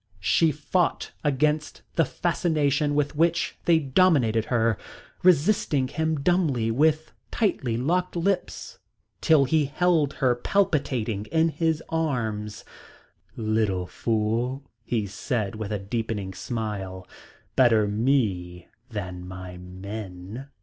She 0.23 0.51
fought 0.51 1.11
against 1.23 1.83
the 1.93 2.05
fascination 2.05 2.95
with 2.95 3.15
which 3.15 3.55
they 3.65 3.77
dominated 3.77 4.45
her, 4.45 4.75
resisting 5.21 5.87
him 5.89 6.21
dumbly 6.23 6.71
with 6.71 7.11
tight 7.29 7.63
locked 7.63 8.15
lips 8.15 8.79
till 9.21 9.45
he 9.45 9.65
held 9.65 10.13
her 10.13 10.33
palpitating 10.33 11.27
in 11.27 11.49
his 11.49 11.83
arms. 11.89 12.65
"Little 13.35 13.85
fool," 13.85 14.63
he 14.83 15.05
said 15.05 15.53
with 15.53 15.71
a 15.71 15.77
deepening 15.77 16.33
smile. 16.33 17.07
"Better 17.55 17.87
me 17.87 18.69
than 18.89 19.27
my 19.27 19.57
men." 19.57 20.47